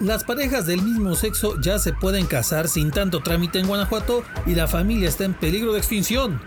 [0.00, 4.54] las parejas del mismo sexo ya se pueden casar sin tanto trámite en Guanajuato y
[4.54, 6.40] la familia está en peligro de extinción.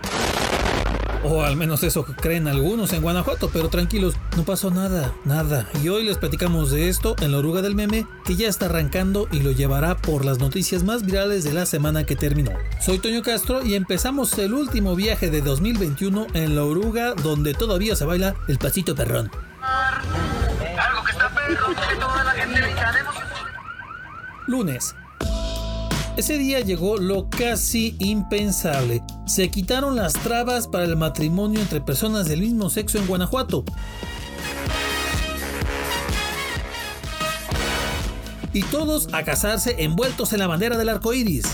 [1.24, 5.68] O al menos eso creen algunos en Guanajuato, pero tranquilos, no pasó nada, nada.
[5.82, 9.26] Y hoy les platicamos de esto en la oruga del meme, que ya está arrancando
[9.32, 12.52] y lo llevará por las noticias más virales de la semana que terminó.
[12.80, 17.96] Soy Toño Castro y empezamos el último viaje de 2021 en la oruga, donde todavía
[17.96, 19.30] se baila el pasito perrón.
[24.48, 24.94] Lunes,
[26.16, 29.02] ese día llegó lo casi impensable.
[29.26, 33.62] Se quitaron las trabas para el matrimonio entre personas del mismo sexo en Guanajuato.
[38.54, 41.44] Y todos a casarse envueltos en la bandera del arco iris.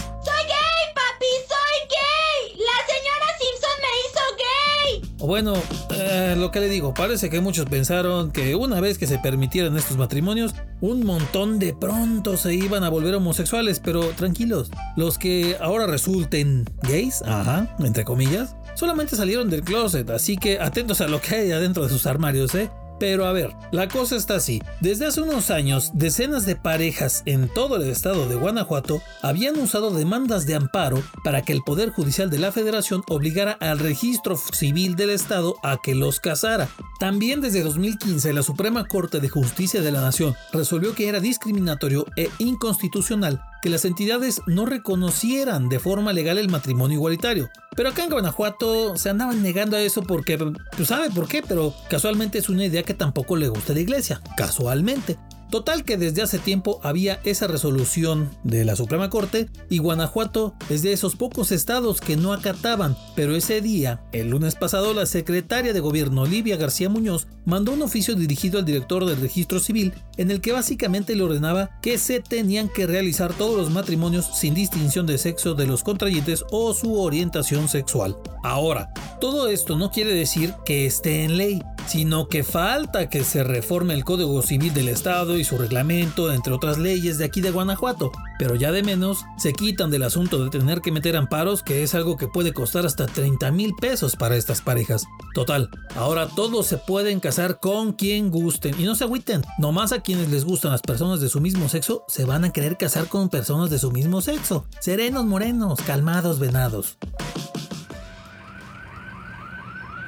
[5.27, 5.55] Bueno,
[5.91, 9.77] eh, lo que le digo, parece que muchos pensaron que una vez que se permitieran
[9.77, 15.57] estos matrimonios, un montón de pronto se iban a volver homosexuales, pero tranquilos, los que
[15.61, 21.21] ahora resulten gays, ajá, entre comillas, solamente salieron del closet, así que atentos a lo
[21.21, 22.71] que hay adentro de sus armarios, ¿eh?
[22.99, 24.63] Pero a ver, la cosa está así.
[24.81, 29.91] Desde hace unos años, decenas de parejas en todo el estado de Guanajuato habían usado
[29.91, 34.97] demandas de amparo para que el Poder Judicial de la Federación obligara al registro civil
[34.97, 36.69] del estado a que los casara.
[36.99, 42.07] También desde 2015 la Suprema Corte de Justicia de la Nación resolvió que era discriminatorio
[42.17, 47.49] e inconstitucional que las entidades no reconocieran de forma legal el matrimonio igualitario.
[47.75, 51.73] Pero acá en Guanajuato se andaban negando a eso porque, pues sabe por qué, pero
[51.89, 54.21] casualmente es una idea que tampoco le gusta a la iglesia.
[54.37, 55.17] Casualmente.
[55.55, 60.83] Total que desde hace tiempo había esa resolución de la Suprema Corte y Guanajuato es
[60.83, 65.73] de esos pocos estados que no acataban, pero ese día, el lunes pasado, la secretaria
[65.73, 70.33] de gobierno Olivia García Muñoz mandó un oficio dirigido al director del registro civil en
[70.33, 75.07] el que básicamente le ordenaba que se tenían que realizar todos los matrimonios sin distinción
[75.07, 78.17] de sexo de los contrayentes o su orientación sexual.
[78.43, 83.45] Ahora, todo esto no quiere decir que esté en ley, sino que falta que se
[83.45, 87.51] reforme el Código Civil del Estado y su reglamento, entre otras leyes de aquí de
[87.51, 88.13] Guanajuato.
[88.39, 91.95] Pero ya de menos, se quitan del asunto de tener que meter amparos, que es
[91.95, 95.05] algo que puede costar hasta 30 mil pesos para estas parejas.
[95.35, 99.43] Total, ahora todos se pueden casar con quien gusten y no se agüiten.
[99.59, 102.77] Nomás a quienes les gustan las personas de su mismo sexo, se van a querer
[102.77, 104.67] casar con personas de su mismo sexo.
[104.81, 106.99] Serenos morenos, calmados venados.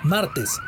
[0.07, 0.61] Martes,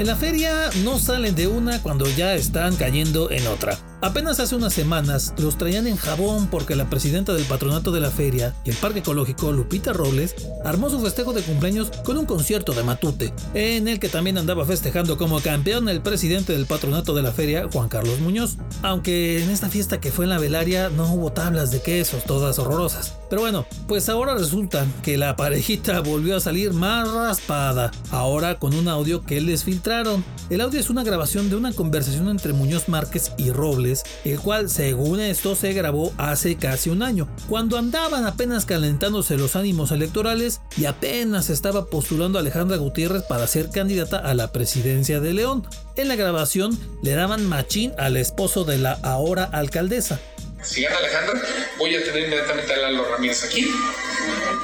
[0.00, 3.78] en la feria no salen de una cuando ya están cayendo en otra.
[4.00, 8.10] Apenas hace unas semanas los traían en jabón porque la presidenta del patronato de la
[8.10, 10.34] feria y el parque ecológico, Lupita Robles,
[10.64, 14.64] armó su festejo de cumpleaños con un concierto de matute, en el que también andaba
[14.64, 18.56] festejando como campeón el presidente del patronato de la feria, Juan Carlos Muñoz.
[18.80, 22.58] Aunque en esta fiesta que fue en la velaria no hubo tablas de quesos, todas
[22.58, 23.19] horrorosas.
[23.30, 28.74] Pero bueno, pues ahora resulta que la parejita volvió a salir más raspada, ahora con
[28.74, 30.24] un audio que les filtraron.
[30.50, 34.68] El audio es una grabación de una conversación entre Muñoz Márquez y Robles el cual
[34.68, 40.60] según esto se grabó hace casi un año, cuando andaban apenas calentándose los ánimos electorales
[40.76, 45.66] y apenas estaba postulando a Alejandra Gutiérrez para ser candidata a la presidencia de León.
[45.96, 50.18] En la grabación le daban machín al esposo de la ahora alcaldesa.
[50.62, 51.40] Si gana Alejandra,
[51.78, 53.66] voy a tener inmediatamente a Lalo Ramírez aquí,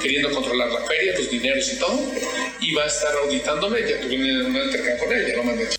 [0.01, 1.99] queriendo controlar la feria, los dineros y todo,
[2.59, 5.69] y va a estar auditándome, ya tuve un intercambio con él, ya lo mandé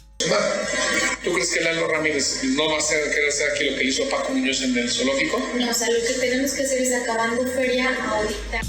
[1.23, 4.09] ¿Tú crees que Lalo Ramírez no va a hacer, querer hacer aquí lo que hizo
[4.09, 5.39] Paco Muñoz en el zoológico?
[5.55, 8.61] No, o sea, lo que tenemos que hacer es acabando feria ahorita.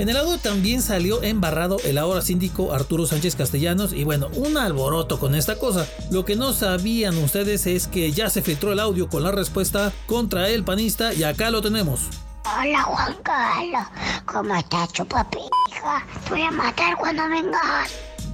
[0.00, 4.56] En el audio también salió embarrado el ahora síndico Arturo Sánchez Castellanos y bueno, un
[4.56, 5.86] alboroto con esta cosa.
[6.10, 9.92] Lo que no sabían ustedes es que ya se filtró el audio con la respuesta
[10.06, 12.08] contra el panista y acá lo tenemos.
[12.46, 13.82] Hola Juan Carlos,
[14.24, 16.06] ¿cómo estás chupapija?
[16.24, 17.90] Te voy a matar cuando vengas.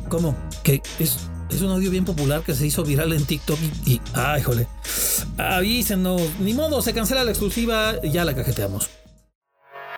[0.08, 0.36] ¿Cómo?
[0.62, 0.80] ¿Qué?
[1.00, 1.18] ¿Es,
[1.50, 4.68] es un audio bien popular que se hizo viral en TikTok y, ay, jole.
[5.36, 8.88] Avísenos, ni modo, se cancela la exclusiva, ya la cajeteamos.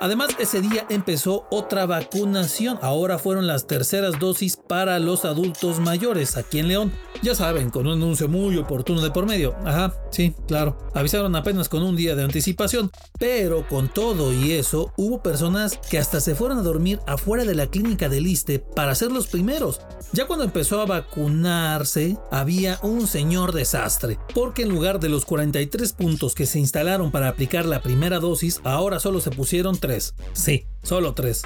[0.01, 2.79] Además, ese día empezó otra vacunación.
[2.83, 6.93] Ahora fueron las terceras dosis para los adultos mayores aquí en León.
[7.23, 9.57] Ya saben, con un anuncio muy oportuno de por medio.
[9.65, 10.79] Ajá, sí, claro.
[10.95, 12.91] Avisaron apenas con un día de anticipación.
[13.19, 17.55] Pero con todo y eso, hubo personas que hasta se fueron a dormir afuera de
[17.55, 19.81] la clínica del Liste para ser los primeros.
[20.13, 24.19] Ya cuando empezó a vacunarse, había un señor desastre.
[24.35, 28.61] Porque en lugar de los 43 puntos que se instalaron para aplicar la primera dosis,
[28.65, 30.15] ahora solo se pusieron 3.
[30.33, 31.43] Sí, solo 3.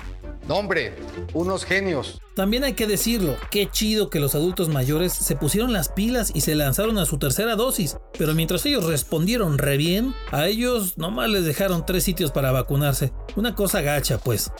[0.48, 0.96] No, hombre,
[1.34, 2.20] unos genios.
[2.34, 6.40] También hay que decirlo, qué chido que los adultos mayores se pusieron las pilas y
[6.40, 11.28] se lanzaron a su tercera dosis, pero mientras ellos respondieron re bien, a ellos nomás
[11.28, 13.12] les dejaron tres sitios para vacunarse.
[13.36, 14.50] Una cosa gacha, pues.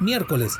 [0.00, 0.54] Miércoles,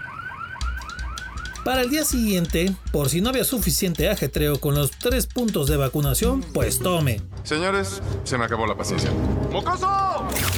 [1.64, 5.76] para el día siguiente, por si no había suficiente ajetreo con los tres puntos de
[5.76, 7.20] vacunación, pues tome.
[7.43, 9.11] Señores, se me acabó la paciencia.
[9.50, 9.88] ¡Mocoso!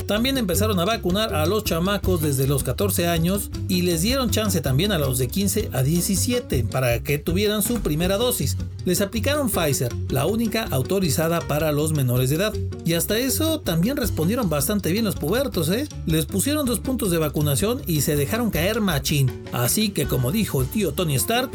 [0.06, 4.60] También empezaron a vacunar a los chamacos desde los 14 años y les dieron chance
[4.60, 8.56] también a los de 15 a 17 para que tuvieran su primera dosis.
[8.86, 12.54] Les aplicaron Pfizer, la única autorizada para los menores de edad.
[12.84, 15.88] Y hasta eso también respondieron bastante bien los pubertos, ¿eh?
[16.06, 19.42] Les pusieron dos puntos de vacunación y se dejaron caer machín.
[19.52, 21.50] Así que como dijo el tío Tony Stark,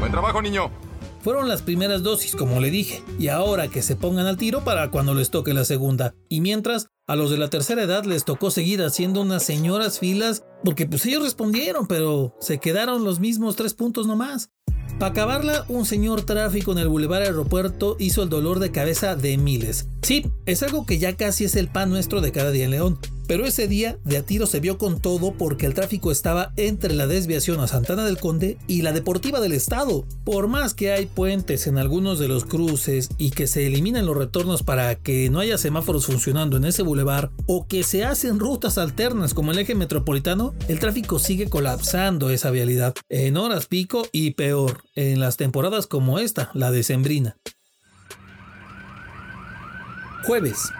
[0.00, 0.70] Buen trabajo, niño.
[1.22, 4.90] fueron las primeras dosis, como le dije, y ahora que se pongan al tiro para
[4.90, 6.14] cuando les toque la segunda.
[6.28, 10.44] Y mientras, a los de la tercera edad les tocó seguir haciendo unas señoras filas,
[10.62, 14.50] porque pues ellos respondieron, pero se quedaron los mismos tres puntos nomás.
[14.98, 19.38] Para acabarla, un señor tráfico en el Boulevard Aeropuerto hizo el dolor de cabeza de
[19.38, 19.86] miles.
[20.02, 22.98] Sí, es algo que ya casi es el pan nuestro de cada día en León.
[23.28, 26.94] Pero ese día de a tiro se vio con todo porque el tráfico estaba entre
[26.94, 30.06] la desviación a Santana del Conde y la Deportiva del Estado.
[30.24, 34.16] Por más que hay puentes en algunos de los cruces y que se eliminan los
[34.16, 38.78] retornos para que no haya semáforos funcionando en ese bulevar o que se hacen rutas
[38.78, 44.30] alternas como el eje metropolitano, el tráfico sigue colapsando esa vialidad en horas pico y
[44.30, 47.36] peor en las temporadas como esta, la decembrina.
[50.24, 50.72] Jueves.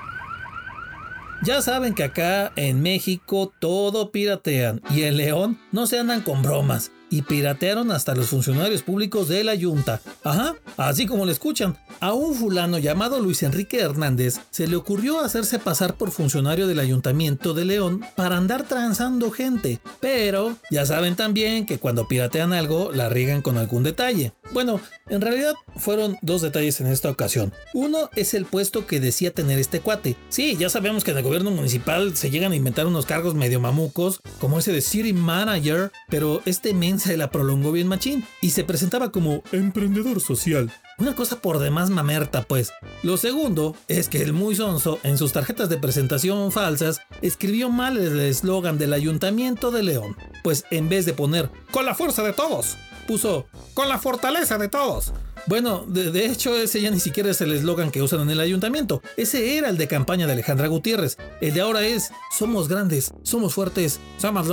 [1.44, 6.42] Ya saben que acá en México todo piratean y en León no se andan con
[6.42, 10.00] bromas y piratearon hasta los funcionarios públicos de la Junta.
[10.24, 11.76] Ajá, así como le escuchan.
[12.00, 16.78] A un fulano llamado Luis Enrique Hernández se le ocurrió hacerse pasar por funcionario del
[16.78, 19.80] Ayuntamiento de León para andar transando gente.
[20.00, 24.32] Pero ya saben también que cuando piratean algo la riegan con algún detalle.
[24.52, 27.52] Bueno, en realidad fueron dos detalles en esta ocasión.
[27.74, 30.16] Uno es el puesto que decía tener este cuate.
[30.28, 33.60] Sí, ya sabemos que en el gobierno municipal se llegan a inventar unos cargos medio
[33.60, 38.50] mamucos, como ese de City Manager, pero este men se la prolongó bien machín y
[38.50, 40.72] se presentaba como emprendedor social.
[40.98, 42.72] Una cosa por demás mamerta, pues.
[43.02, 47.96] Lo segundo es que el muy sonso, en sus tarjetas de presentación falsas, escribió mal
[47.96, 50.16] el eslogan del Ayuntamiento de León.
[50.42, 54.68] Pues en vez de poner con la fuerza de todos, puso con la fortaleza de
[54.68, 55.12] todos.
[55.46, 58.40] Bueno, de, de hecho ese ya ni siquiera es el eslogan que usan en el
[58.40, 59.02] ayuntamiento.
[59.16, 61.16] Ese era el de campaña de Alejandra Gutiérrez.
[61.40, 64.48] El de ahora es somos grandes, somos fuertes, somos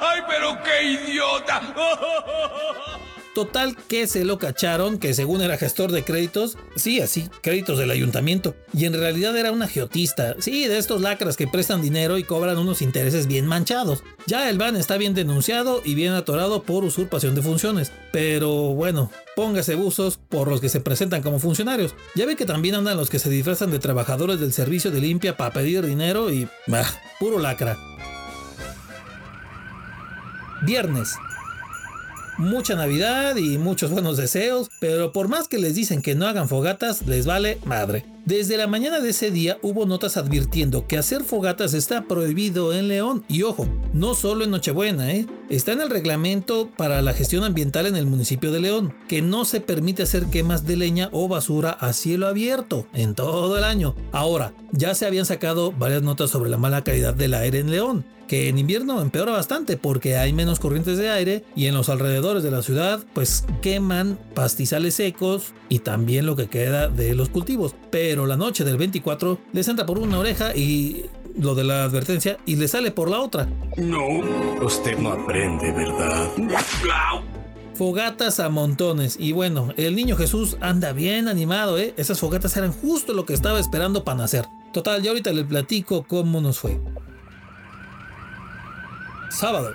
[0.00, 1.60] ¡Ay, pero qué idiota!
[3.34, 7.90] Total que se lo cacharon, que según era gestor de créditos, sí, así, créditos del
[7.90, 12.22] ayuntamiento, y en realidad era un agiotista, sí, de estos lacras que prestan dinero y
[12.22, 14.04] cobran unos intereses bien manchados.
[14.26, 19.10] Ya el ban está bien denunciado y bien atorado por usurpación de funciones, pero bueno,
[19.34, 21.96] póngase buzos por los que se presentan como funcionarios.
[22.14, 25.36] Ya ve que también andan los que se disfrazan de trabajadores del servicio de limpia
[25.36, 26.86] para pedir dinero y, bah,
[27.18, 27.76] puro lacra.
[30.64, 31.16] Viernes,
[32.38, 36.48] mucha Navidad y muchos buenos deseos, pero por más que les dicen que no hagan
[36.48, 38.13] fogatas, les vale madre.
[38.26, 42.88] Desde la mañana de ese día hubo notas advirtiendo que hacer fogatas está prohibido en
[42.88, 43.22] León.
[43.28, 45.26] Y ojo, no solo en Nochebuena, ¿eh?
[45.50, 49.44] Está en el reglamento para la gestión ambiental en el municipio de León, que no
[49.44, 53.94] se permite hacer quemas de leña o basura a cielo abierto en todo el año.
[54.10, 58.06] Ahora, ya se habían sacado varias notas sobre la mala calidad del aire en León,
[58.26, 62.42] que en invierno empeora bastante porque hay menos corrientes de aire y en los alrededores
[62.42, 67.74] de la ciudad pues queman pastizales secos y también lo que queda de los cultivos.
[68.16, 71.06] La noche del 24 les entra por una oreja y
[71.36, 73.48] lo de la advertencia y le sale por la otra.
[73.76, 74.06] No,
[74.64, 76.30] usted no aprende, ¿verdad?
[77.74, 79.16] Fogatas a montones.
[79.18, 81.92] Y bueno, el niño Jesús anda bien animado, ¿eh?
[81.96, 84.46] Esas fogatas eran justo lo que estaba esperando para nacer.
[84.72, 86.80] Total, ya ahorita le platico cómo nos fue.
[89.30, 89.72] Sábado.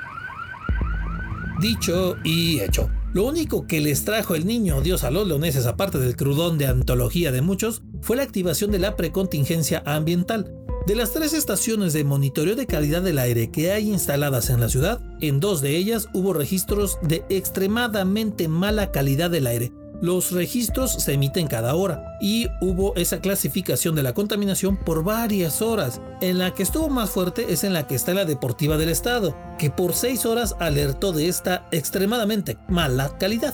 [1.60, 2.90] Dicho y hecho.
[3.12, 6.68] Lo único que les trajo el niño Dios a los leoneses, aparte del crudón de
[6.68, 10.54] antología de muchos, fue la activación de la precontingencia ambiental.
[10.88, 14.70] De las tres estaciones de monitoreo de calidad del aire que hay instaladas en la
[14.70, 19.72] ciudad, en dos de ellas hubo registros de extremadamente mala calidad del aire.
[20.02, 25.62] Los registros se emiten cada hora y hubo esa clasificación de la contaminación por varias
[25.62, 26.00] horas.
[26.22, 29.36] En la que estuvo más fuerte es en la que está la Deportiva del Estado,
[29.58, 33.54] que por seis horas alertó de esta extremadamente mala calidad.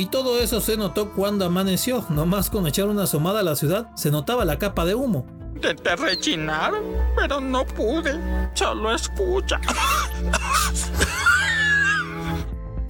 [0.00, 2.06] Y todo eso se notó cuando amaneció.
[2.08, 5.26] Nomás con echar una asomada a la ciudad se notaba la capa de humo.
[5.54, 6.72] Intenté rechinar,
[7.14, 8.18] pero no pude.
[8.54, 9.60] Solo escucha.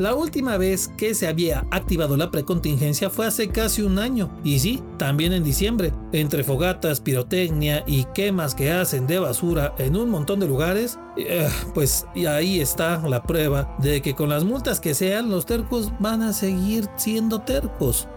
[0.00, 4.58] La última vez que se había activado la precontingencia fue hace casi un año, y
[4.58, 10.08] sí, también en diciembre, entre fogatas, pirotecnia y quemas que hacen de basura en un
[10.08, 14.80] montón de lugares, eh, pues y ahí está la prueba de que con las multas
[14.80, 18.08] que sean, los tercos van a seguir siendo tercos.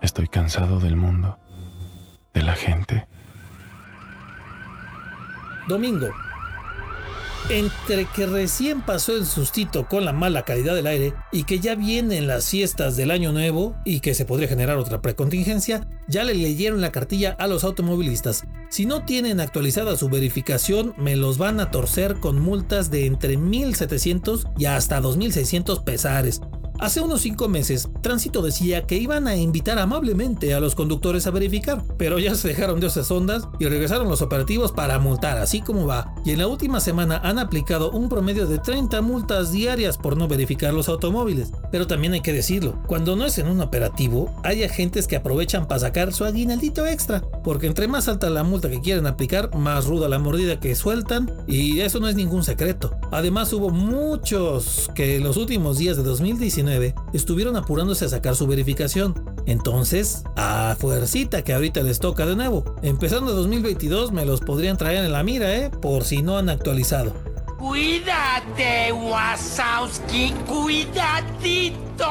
[0.00, 1.38] Estoy cansado del mundo,
[2.32, 3.06] de la gente.
[5.68, 6.08] Domingo,
[7.48, 11.74] entre que recién pasó el sustito con la mala calidad del aire y que ya
[11.74, 16.34] vienen las fiestas del año nuevo y que se podría generar otra precontingencia, ya le
[16.34, 18.44] leyeron la cartilla a los automovilistas.
[18.70, 23.38] Si no tienen actualizada su verificación, me los van a torcer con multas de entre
[23.38, 26.40] 1.700 y hasta 2.600 pesares.
[26.80, 31.32] Hace unos 5 meses, Tránsito decía que iban a invitar amablemente a los conductores a
[31.32, 35.60] verificar, pero ya se dejaron de esas ondas y regresaron los operativos para multar, así
[35.60, 36.14] como va.
[36.28, 40.28] Y en la última semana han aplicado un promedio de 30 multas diarias por no
[40.28, 41.52] verificar los automóviles.
[41.72, 45.66] Pero también hay que decirlo, cuando no es en un operativo, hay agentes que aprovechan
[45.66, 49.86] para sacar su aguinaldito extra, porque entre más alta la multa que quieren aplicar, más
[49.86, 52.94] ruda la mordida que sueltan, y eso no es ningún secreto.
[53.10, 58.46] Además hubo muchos que en los últimos días de 2019 estuvieron apurándose a sacar su
[58.46, 59.14] verificación.
[59.48, 62.76] Entonces, a fuercita que ahorita les toca de nuevo.
[62.82, 65.70] Empezando 2022 me los podrían traer en la mira, ¿eh?
[65.70, 67.14] Por si no han actualizado.
[67.58, 72.06] Cuídate, Wasowski, cuidadito.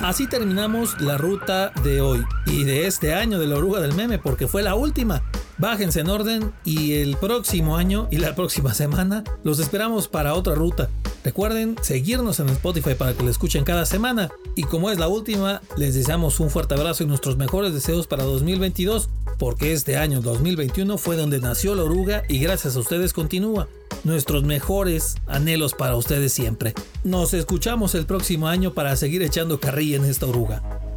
[0.00, 4.18] Así terminamos la ruta de hoy y de este año de la oruga del meme
[4.20, 5.22] porque fue la última.
[5.58, 10.54] Bájense en orden y el próximo año y la próxima semana los esperamos para otra
[10.54, 10.88] ruta.
[11.24, 14.30] Recuerden seguirnos en Spotify para que lo escuchen cada semana.
[14.56, 18.24] Y como es la última, les deseamos un fuerte abrazo y nuestros mejores deseos para
[18.24, 23.68] 2022, porque este año 2021 fue donde nació la oruga y gracias a ustedes continúa.
[24.04, 26.74] Nuestros mejores anhelos para ustedes siempre.
[27.04, 30.89] Nos escuchamos el próximo año para seguir echando carrilla en esta oruga.